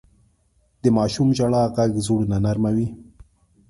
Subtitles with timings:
[0.81, 2.87] د ماشوم ژړا ږغ زړونه نرموي.